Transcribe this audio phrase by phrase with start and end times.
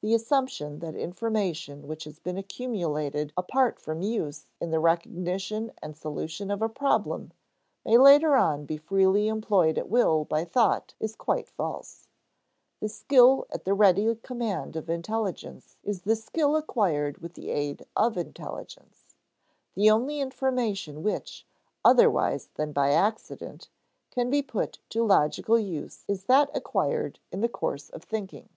[0.00, 5.94] The assumption that information which has been accumulated apart from use in the recognition and
[5.96, 7.32] solution of a problem
[7.84, 12.06] may later on be freely employed at will by thought is quite false.
[12.78, 17.84] The skill at the ready command of intelligence is the skill acquired with the aid
[17.96, 19.16] of intelligence;
[19.74, 21.44] the only information which,
[21.84, 23.68] otherwise than by accident,
[24.10, 28.48] can be put to logical use is that acquired in the course of thinking.